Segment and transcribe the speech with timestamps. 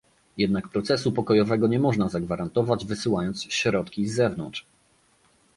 [0.37, 4.65] Jednak procesu pokojowego nie można zagwarantować wysyłając środki z zewnątrz